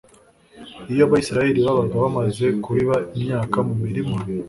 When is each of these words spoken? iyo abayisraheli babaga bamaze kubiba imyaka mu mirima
iyo 0.91 1.01
abayisraheli 1.07 1.59
babaga 1.65 1.95
bamaze 2.03 2.45
kubiba 2.63 2.95
imyaka 3.17 3.57
mu 3.67 3.75
mirima 3.83 4.17